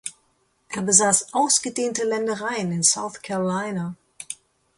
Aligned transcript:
Er 0.69 0.81
besaß 0.81 1.31
ausgedehnte 1.35 2.03
Ländereien 2.05 2.71
in 2.71 2.81
South 2.83 3.21
Carolina. 3.21 3.95